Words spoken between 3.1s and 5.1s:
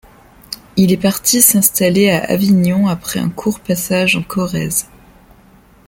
un court passage en Corrèze.